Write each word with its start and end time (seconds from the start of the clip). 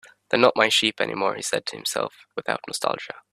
"They're 0.31 0.39
not 0.39 0.55
my 0.55 0.67
sheep 0.67 0.99
anymore," 0.99 1.35
he 1.35 1.43
said 1.43 1.67
to 1.67 1.75
himself, 1.75 2.25
without 2.35 2.61
nostalgia. 2.67 3.21